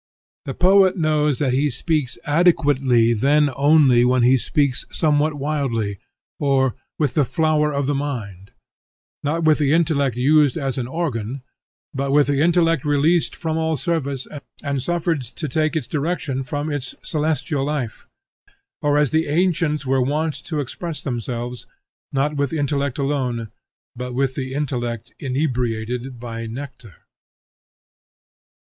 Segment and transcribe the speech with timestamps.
[0.45, 5.99] The poet knows that he speaks adequately then only when he speaks somewhat wildly,
[6.39, 8.49] or, "with the flower of the mind;"
[9.23, 11.43] not with the intellect used as an organ,
[11.93, 14.27] but with the intellect released from all service
[14.63, 18.07] and suffered to take its direction from its celestial life;
[18.81, 21.67] or as the ancients were wont to express themselves,
[22.11, 23.51] not with intellect alone
[23.95, 27.03] but with the intellect inebriated by nectar.